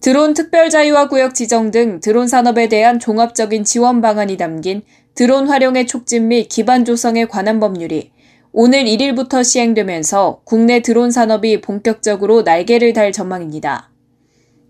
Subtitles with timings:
[0.00, 4.82] 드론 특별자유화 구역 지정 등 드론 산업에 대한 종합적인 지원 방안이 담긴
[5.14, 8.12] 드론 활용의 촉진 및 기반 조성에 관한 법률이
[8.52, 13.90] 오늘 1일부터 시행되면서 국내 드론 산업이 본격적으로 날개를 달 전망입니다.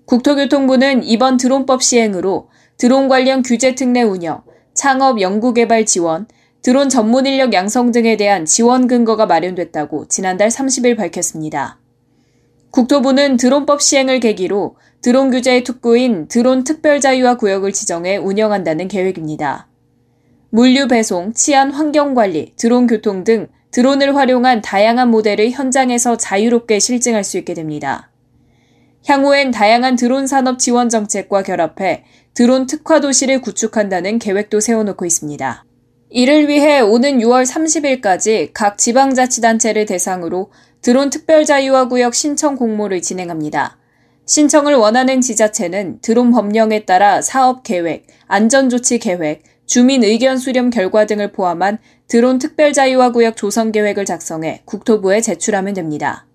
[0.07, 2.49] 국토교통부는 이번 드론법 시행으로
[2.79, 4.43] 드론 관련 규제 특례 운영,
[4.73, 6.27] 창업 연구개발 지원,
[6.63, 11.79] 드론 전문 인력 양성 등에 대한 지원 근거가 마련됐다고 지난달 30일 밝혔습니다.
[12.71, 19.69] 국토부는 드론법 시행을 계기로 드론 규제의 특구인 드론 특별자유화 구역을 지정해 운영한다는 계획입니다.
[20.51, 27.23] 물류 배송, 치안 환경 관리, 드론 교통 등 드론을 활용한 다양한 모델을 현장에서 자유롭게 실증할
[27.23, 28.11] 수 있게 됩니다.
[29.07, 35.65] 향후엔 다양한 드론 산업 지원 정책과 결합해 드론 특화 도시를 구축한다는 계획도 세워놓고 있습니다.
[36.11, 40.51] 이를 위해 오는 6월 30일까지 각 지방자치단체를 대상으로
[40.83, 43.78] 드론 특별자유화구역 신청 공모를 진행합니다.
[44.29, 51.33] 신청을 원하는 지자체는 드론 법령에 따라 사업 계획, 안전조치 계획, 주민 의견 수렴 결과 등을
[51.33, 56.27] 포함한 드론 특별자유화구역 조성 계획을 작성해 국토부에 제출하면 됩니다.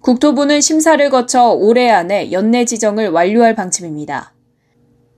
[0.00, 4.32] 국토부는 심사를 거쳐 올해 안에 연내 지정을 완료할 방침입니다.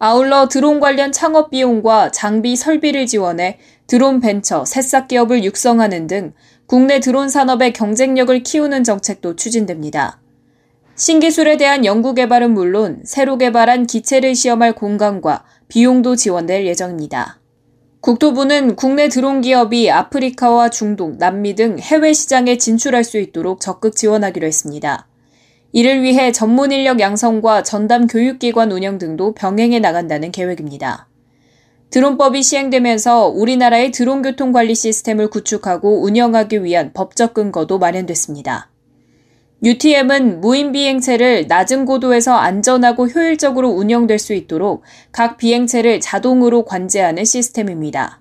[0.00, 6.32] 아울러 드론 관련 창업 비용과 장비 설비를 지원해 드론 벤처, 새싹 기업을 육성하는 등
[6.66, 10.23] 국내 드론 산업의 경쟁력을 키우는 정책도 추진됩니다.
[10.96, 17.40] 신기술에 대한 연구 개발은 물론 새로 개발한 기체를 시험할 공간과 비용도 지원될 예정입니다.
[18.00, 24.46] 국토부는 국내 드론 기업이 아프리카와 중동, 남미 등 해외 시장에 진출할 수 있도록 적극 지원하기로
[24.46, 25.08] 했습니다.
[25.72, 31.08] 이를 위해 전문 인력 양성과 전담 교육기관 운영 등도 병행해 나간다는 계획입니다.
[31.90, 38.70] 드론법이 시행되면서 우리나라의 드론 교통 관리 시스템을 구축하고 운영하기 위한 법적 근거도 마련됐습니다.
[39.64, 48.20] UTM은 무인 비행체를 낮은 고도에서 안전하고 효율적으로 운영될 수 있도록 각 비행체를 자동으로 관제하는 시스템입니다.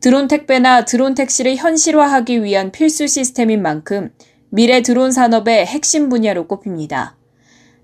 [0.00, 4.10] 드론 택배나 드론 택시를 현실화하기 위한 필수 시스템인 만큼
[4.48, 7.16] 미래 드론 산업의 핵심 분야로 꼽힙니다.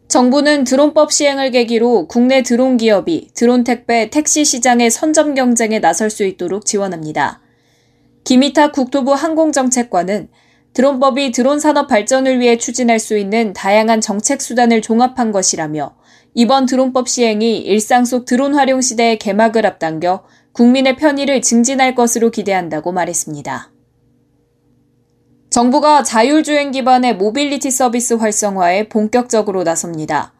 [0.09, 6.25] 정부는 드론법 시행을 계기로 국내 드론 기업이 드론 택배 택시 시장의 선점 경쟁에 나설 수
[6.25, 7.41] 있도록 지원합니다.
[8.25, 10.29] 김이탁 국토부 항공정책관은
[10.73, 15.97] 드론법이 드론 산업 발전을 위해 추진할 수 있는 다양한 정책 수단을 종합한 것이라며
[16.35, 22.93] 이번 드론법 시행이 일상 속 드론 활용 시대의 개막을 앞당겨 국민의 편의를 증진할 것으로 기대한다고
[22.93, 23.73] 말했습니다.
[25.51, 30.33] 정부가 자율주행 기반의 모빌리티 서비스 활성화에 본격적으로 나섭니다.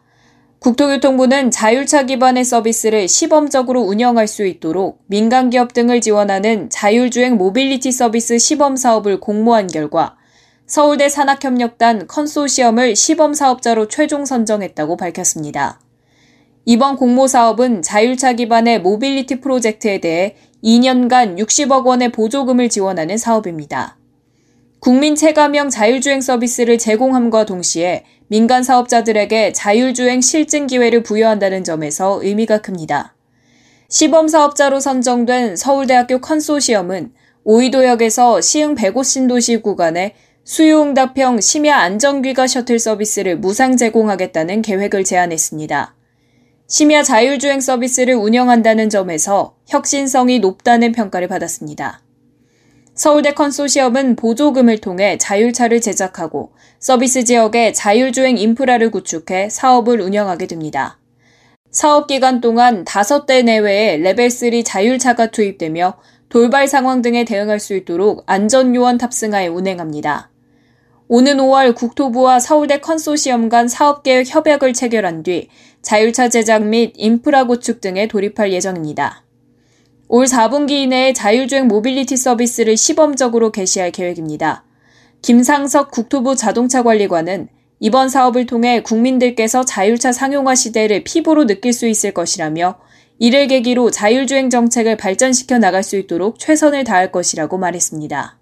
[0.61, 8.39] 국토교통부는 자율차 기반의 서비스를 시범적으로 운영할 수 있도록 민간 기업 등을 지원하는 자율주행 모빌리티 서비스
[8.39, 10.17] 시범 사업을 공모한 결과
[10.71, 15.81] 서울대 산학협력단 컨소시엄을 시범 사업자로 최종 선정했다고 밝혔습니다.
[16.65, 23.99] 이번 공모 사업은 자율차 기반의 모빌리티 프로젝트에 대해 2년간 60억 원의 보조금을 지원하는 사업입니다.
[24.79, 33.17] 국민 체감형 자율주행 서비스를 제공함과 동시에 민간 사업자들에게 자율주행 실증 기회를 부여한다는 점에서 의미가 큽니다.
[33.89, 40.15] 시범 사업자로 선정된 서울대학교 컨소시엄은 오이도역에서 시흥 105 신도시 구간에
[40.51, 45.95] 수요응답형 심야 안전귀가 셔틀 서비스를 무상 제공하겠다는 계획을 제안했습니다.
[46.67, 52.03] 심야 자율주행 서비스를 운영한다는 점에서 혁신성이 높다는 평가를 받았습니다.
[52.97, 56.51] 서울대 컨소시엄은 보조금을 통해 자율차를 제작하고
[56.81, 60.99] 서비스 지역에 자율주행 인프라를 구축해 사업을 운영하게 됩니다.
[61.71, 65.97] 사업 기간 동안 5대 내외에 레벨3 자율차가 투입되며
[66.29, 70.30] 돌발 상황 등에 대응할 수 있도록 안전요원 탑승하에 운행합니다.
[71.13, 75.49] 오는 5월 국토부와 서울대 컨소시엄 간 사업계획 협약을 체결한 뒤
[75.83, 79.25] 자율차 제작 및 인프라 구축 등에 돌입할 예정입니다.
[80.07, 84.63] 올 4분기 이내에 자율주행 모빌리티 서비스를 시범적으로 개시할 계획입니다.
[85.21, 87.49] 김상석 국토부 자동차 관리관은
[87.81, 92.79] 이번 사업을 통해 국민들께서 자율차 상용화 시대를 피부로 느낄 수 있을 것이라며
[93.19, 98.40] 이를 계기로 자율주행 정책을 발전시켜 나갈 수 있도록 최선을 다할 것이라고 말했습니다.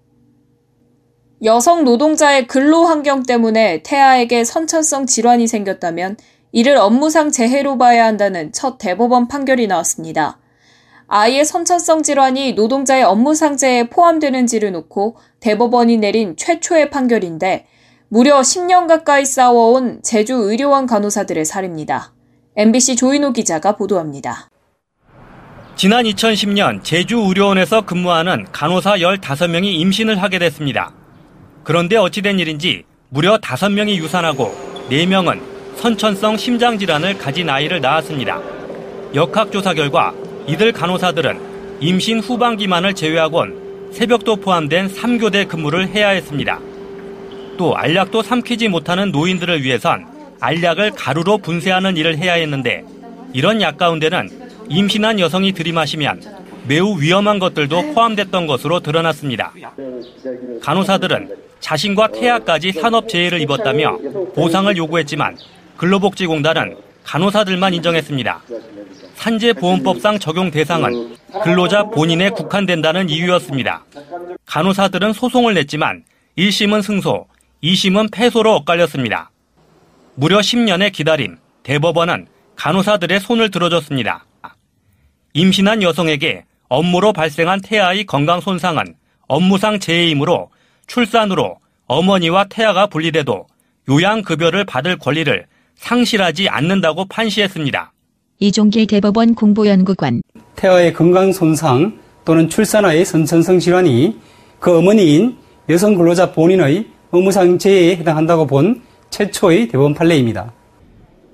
[1.43, 6.17] 여성 노동자의 근로 환경 때문에 태아에게 선천성 질환이 생겼다면
[6.51, 10.39] 이를 업무상 재해로 봐야 한다는 첫 대법원 판결이 나왔습니다.
[11.07, 17.67] 아이의 선천성 질환이 노동자의 업무상 재해에 포함되는지를 놓고 대법원이 내린 최초의 판결인데
[18.09, 22.13] 무려 10년 가까이 싸워온 제주 의료원 간호사들의 사례입니다.
[22.57, 24.49] MBC 조인호 기자가 보도합니다.
[25.77, 30.98] 지난 2010년 제주 의료원에서 근무하는 간호사 15명이 임신을 하게 됐습니다.
[31.69, 34.51] 그런데 어찌된 일인지 무려 5명이 유산하고
[34.89, 35.39] 4명은
[35.75, 38.41] 선천성 심장질환을 가진 아이를 낳았습니다.
[39.13, 40.11] 역학조사 결과
[40.47, 46.59] 이들 간호사들은 임신 후반기만을 제외하곤 새벽도 포함된 3교대 근무를 해야 했습니다.
[47.59, 50.07] 또 알약도 삼키지 못하는 노인들을 위해선
[50.39, 52.83] 알약을 가루로 분쇄하는 일을 해야 했는데
[53.31, 54.27] 이런 약 가운데는
[54.69, 59.53] 임신한 여성이 들이마시면 매우 위험한 것들도 포함됐던 것으로 드러났습니다.
[60.61, 63.97] 간호사들은 자신과 태아까지 산업재해를 입었다며
[64.35, 65.37] 보상을 요구했지만
[65.77, 68.41] 근로복지공단은 간호사들만 인정했습니다.
[69.15, 73.83] 산재보험법상 적용 대상은 근로자 본인에 국한된다는 이유였습니다.
[74.45, 76.03] 간호사들은 소송을 냈지만
[76.37, 77.25] 1심은 승소,
[77.63, 79.31] 2심은 패소로 엇갈렸습니다.
[80.15, 84.25] 무려 10년의 기다림, 대법원은 간호사들의 손을 들어줬습니다.
[85.33, 88.83] 임신한 여성에게 업무로 발생한 태아의 건강 손상은
[89.27, 90.49] 업무상 재해이므로
[90.87, 91.57] 출산으로
[91.87, 93.47] 어머니와 태아가 분리돼도
[93.89, 95.45] 요양급여를 받을 권리를
[95.75, 97.91] 상실하지 않는다고 판시했습니다.
[98.39, 100.21] 이종길 대법원 공보연구관
[100.55, 104.15] 태아의 건강 손상 또는 출산의 선천성 질환이
[104.59, 105.37] 그 어머니인
[105.69, 110.53] 여성 근로자 본인의 업무상 재해에 해당한다고 본 최초의 대법원 판례입니다.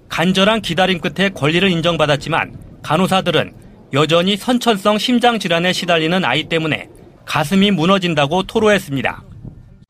[0.08, 6.90] 간절한 기다림 끝에 권리를 인정받았지만 간호사들은 여전히 선천성 심장 질환에 시달리는 아이 때문에
[7.26, 9.24] 가슴이 무너진다고 토로했습니다.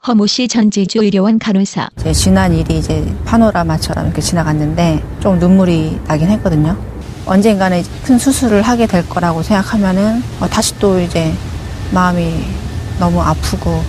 [0.08, 1.90] 허무시 전제주 의료원 간호사.
[1.98, 6.78] 제 지난 일이 이제 파노라마처럼 이렇게 지나갔는데 좀 눈물이 나긴 했거든요.
[7.26, 11.34] 언젠가는 큰 수술을 하게 될 거라고 생각하면은 어, 다시 또 이제
[11.92, 12.32] 마음이
[13.00, 13.84] 너무 아프고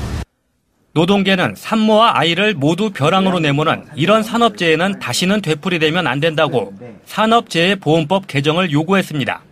[0.95, 6.73] 노동계는 산모와 아이를 모두 벼랑으로 내모는 이런 산업재해는 다시는 되풀이되면 안 된다고
[7.05, 9.43] 산업재해보험법 개정을 요구했습니다.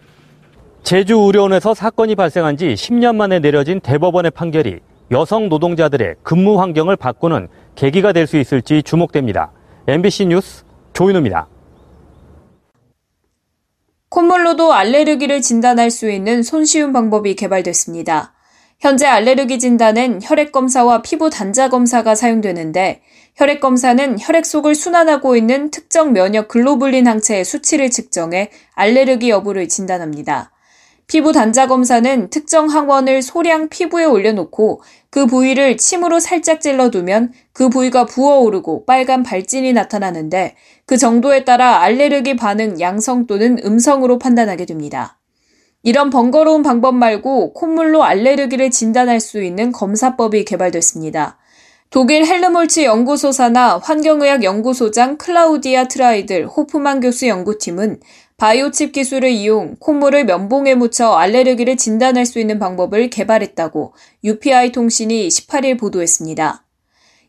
[0.85, 4.81] 제주 의료원에서 사건이 발생한 지 10년 만에 내려진 대법원의 판결이
[5.13, 9.51] 여성 노동자들의 근무 환경을 바꾸는 계기가 될 수 있을지 주목됩니다.
[9.89, 11.49] MBC 뉴스 조인우입니다.
[14.11, 18.35] 콧물로도 알레르기를 진단할 수 있는 손쉬운 방법이 개발됐습니다.
[18.79, 23.01] 현재 알레르기 진단은 혈액 검사와 피부 단자 검사가 사용되는데
[23.37, 30.54] 혈액 검사는 혈액 속을 순환하고 있는 특정 면역 글로불린 항체의 수치를 측정해 알레르기 여부를 진단합니다.
[31.15, 38.05] 피부 단자 검사는 특정 항원을 소량 피부에 올려놓고 그 부위를 침으로 살짝 찔러두면 그 부위가
[38.05, 40.57] 부어오르고 빨간 발진이 나타나는데
[40.87, 45.21] 그 정도에 따라 알레르기 반응 양성 또는 음성으로 판단하게 됩니다.
[45.85, 51.39] 이런 번거로운 방법 말고 콧물로 알레르기를 진단할 수 있는 검사법이 개발됐습니다.
[51.91, 58.01] 독일 헬름홀츠 연구소 산하 환경의학 연구소장 클라우디아 트라이들 호프만 교수 연구팀은
[58.37, 63.95] 바이오칩 기술을 이용 콧물을 면봉에 묻혀 알레르기를 진단할 수 있는 방법을 개발했다고
[64.25, 66.65] UPI 통신이 18일 보도했습니다.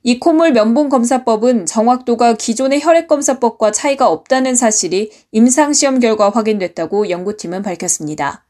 [0.01, 7.61] 이 콧물 면봉 검사법은 정확도가 기존의 혈액 검사법과 차이가 없다는 사실이 임상시험 결과 확인됐다고 연구팀은
[7.61, 8.45] 밝혔습니다.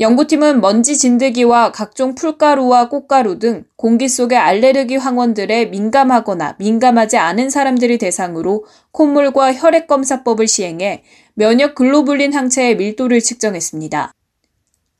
[0.00, 7.98] 연구팀은 먼지 진드기와 각종 풀가루와 꽃가루 등 공기 속의 알레르기 황원들에 민감하거나 민감하지 않은 사람들이
[7.98, 11.02] 대상으로 콧물과 혈액 검사법을 시행해
[11.40, 14.12] 면역 글로불린 항체의 밀도를 측정했습니다.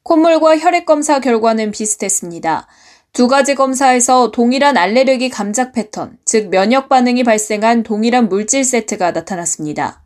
[0.04, 2.66] 콧물과 혈액 검사 결과는 비슷했습니다.
[3.12, 10.02] 두 가지 검사에서 동일한 알레르기 감작 패턴, 즉 면역 반응이 발생한 동일한 물질 세트가 나타났습니다.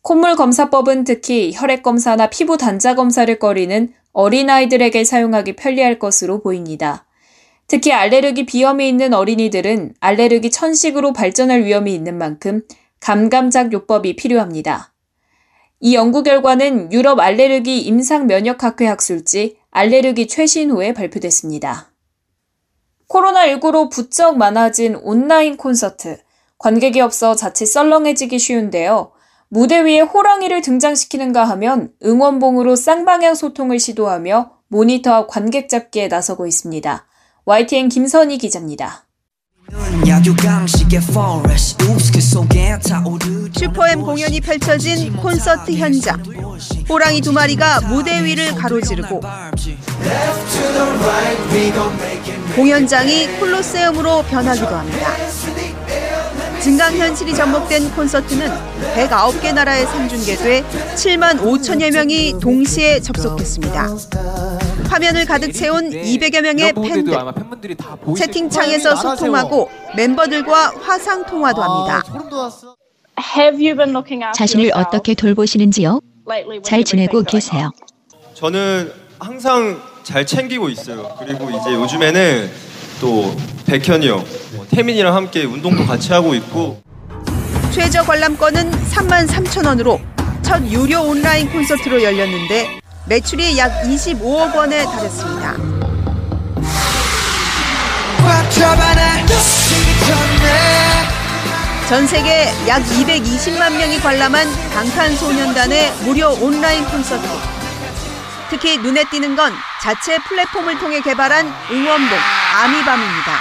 [0.00, 7.04] 콧물 검사법은 특히 혈액 검사나 피부 단자 검사를 꺼리는 어린아이들에게 사용하기 편리할 것으로 보입니다.
[7.66, 12.62] 특히 알레르기 비염이 있는 어린이들은 알레르기 천식으로 발전할 위험이 있는 만큼
[13.00, 14.93] 감감작 요법이 필요합니다.
[15.86, 21.92] 이 연구 결과는 유럽 알레르기 임상 면역학회 학술지 알레르기 최신호에 발표됐습니다.
[23.06, 26.16] 코로나19로 부쩍 많아진 온라인 콘서트.
[26.56, 29.12] 관객이 없어 자칫 썰렁해지기 쉬운데요.
[29.50, 37.06] 무대 위에 호랑이를 등장시키는가 하면 응원봉으로 쌍방향 소통을 시도하며 모니터와 관객 잡기에 나서고 있습니다.
[37.44, 39.03] YTN 김선희 기자입니다.
[43.56, 46.22] 슈퍼엠 공연이 펼쳐진 콘서트 현장.
[46.88, 49.20] 호랑이 두 마리가 무대 위를 가로지르고
[52.56, 55.08] 공연장이 콜로세움으로 변하기도 합니다.
[56.60, 58.50] 증강 현실이 접목된 콘서트는
[58.96, 63.88] 109개 나라에 생중계돼 7만 5천여 명이 동시에 접속했습니다.
[64.94, 67.16] 화면을 가득 채운 200여 명의 팬들.
[68.16, 72.02] 채팅창에서 소통하고 멤버들과 화상 통화도 합니다.
[74.34, 76.00] 자신을 어떻게 돌보시는지요?
[76.62, 77.72] 잘 지내고 계세요.
[78.34, 81.10] 저는 항상 잘 챙기고 있어요.
[81.18, 82.50] 그리고 이제 요즘에는
[83.00, 83.34] 또
[83.66, 84.24] 백현이 형,
[84.54, 86.80] 뭐 태민이랑 함께 운동도 같이 하고 있고
[87.72, 90.00] 최저 관람권은 3만 3천 원으로
[90.42, 95.56] 첫 유료 온라인 콘서트로 열렸는데 매출이 약 25억 원에 달했습니다.
[101.86, 107.28] 전 세계 약 220만 명이 관람한 방탄소년단의 무료 온라인 콘서트.
[108.48, 112.18] 특히 눈에 띄는 건 자체 플랫폼을 통해 개발한 응원봉
[112.56, 113.38] 아미밤입니다.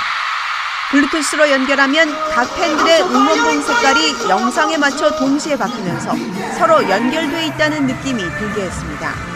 [0.91, 6.13] 블루투스로 연결하면 각 팬들의 응원봉 색깔이 영상에 맞춰 동시에 바뀌면서
[6.57, 9.32] 서로 연결돼 있다는 느낌이 들게 했습니다.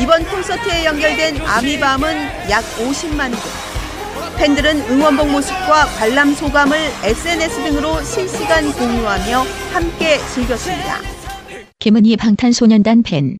[0.00, 3.36] 이번 콘서트에 연결된 아미밤은 약 50만 개.
[4.38, 9.42] 팬들은 응원봉 모습과 관람 소감을 SNS 등으로 실시간 공유하며
[9.72, 10.98] 함께 즐겼습니다.
[11.80, 13.36] 김은희 방탄소년단 팬.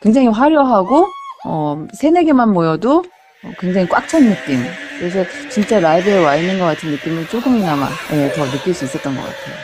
[0.00, 1.06] 굉장히 화려하고
[1.44, 3.04] 어, 세네 개만 모여도
[3.60, 4.64] 굉장히 꽉 찬 느낌.
[4.98, 9.20] 그래서 진짜 라이브에 와 있는 것 같은 느낌을 조금이나마 예, 더 느낄 수 있었던 것
[9.20, 9.54] 같아요.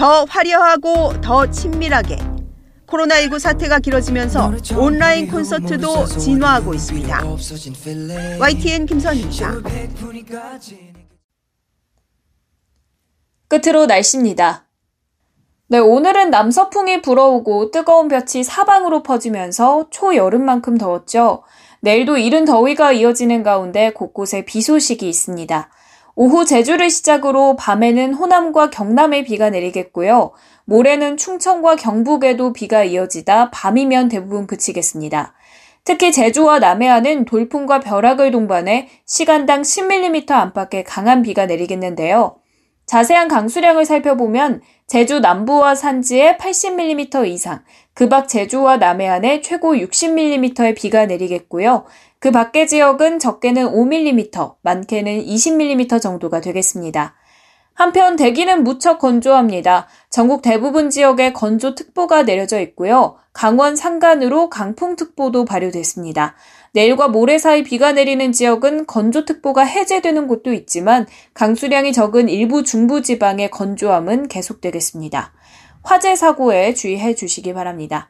[0.00, 2.16] 더 화려하고 더 친밀하게
[2.86, 7.22] 코로나19 사태가 길어지면서 온라인 콘서트도 진화하고 있습니다.
[8.40, 9.56] YTN 김선입니다.
[13.46, 14.64] 끝으로 날씨입니다.
[15.68, 21.42] 네, 오늘은 남서풍이 불어오고 뜨거운 볕이 사방으로 퍼지면서 초여름만큼 더웠죠.
[21.82, 25.70] 내일도 이른 더위가 이어지는 가운데 곳곳에 비 소식이 있습니다.
[26.22, 30.32] 오후 제주를 시작으로 밤에는 호남과 경남에 비가 내리겠고요.
[30.66, 35.32] 모레는 충청과 경북에도 비가 이어지다 밤이면 대부분 그치겠습니다.
[35.82, 42.39] 특히 제주와 남해안은 돌풍과 벼락을 동반해 시간당 10mm 안팎의 강한 비가 내리겠는데요.
[42.90, 47.62] 자세한 강수량을 살펴보면 제주 남부와 산지에 80mm 이상,
[47.94, 51.84] 그 밖 제주와 남해안에 최고 60mm의 비가 내리겠고요.
[52.18, 57.14] 그 밖의 지역은 적게는 5mm, 많게는 20mm 정도가 되겠습니다.
[57.80, 59.88] 한편 대기는 무척 건조합니다.
[60.10, 63.16] 전국 대부분 지역에 건조특보가 내려져 있고요.
[63.32, 66.36] 강원 산간으로 강풍특보도 발효됐습니다.
[66.74, 74.28] 내일과 모레 사이 비가 내리는 지역은 건조특보가 해제되는 곳도 있지만 강수량이 적은 일부 중부지방의 건조함은
[74.28, 75.32] 계속되겠습니다.
[75.82, 78.09] 화재 사고에 주의해 주시기 바랍니다.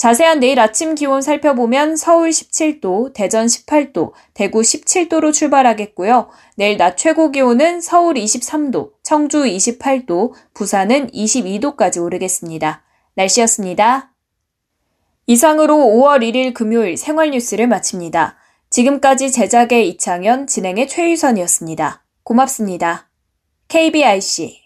[0.00, 6.30] 자세한 내일 아침 기온 살펴보면 서울 17도, 대전 18도, 대구 17도로 출발하겠고요.
[6.56, 12.82] 내일 낮 최고 기온은 서울 23도, 청주 28도, 부산은 22도까지 오르겠습니다.
[13.12, 14.14] 날씨였습니다.
[15.26, 18.38] 이상으로 5월 1일 금요일 생활 뉴스를 마칩니다.
[18.70, 22.02] 지금까지 제작의 이창현, 진행의 최유선이었습니다.
[22.24, 23.10] 고맙습니다.
[23.68, 24.62] KBIC